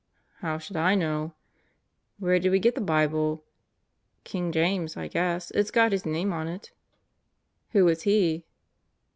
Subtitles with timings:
[0.39, 1.33] "How should I know?"
[2.17, 3.43] "Where did we get the Bible?"
[4.23, 5.51] "King James, I guess.
[5.51, 6.71] It's got his name on it."
[7.73, 8.43] "Who was he?"